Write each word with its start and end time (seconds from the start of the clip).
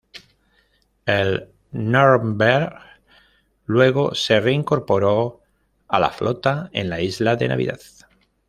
El 1.05 1.49
"Nürnberg" 1.73 2.73
luego 3.67 4.15
se 4.15 4.39
reincorporó 4.39 5.41
a 5.87 5.99
la 5.99 6.09
flota 6.09 6.71
en 6.73 6.89
la 6.89 7.01
Isla 7.01 7.35
de 7.35 7.47
Navidad. 7.47 7.79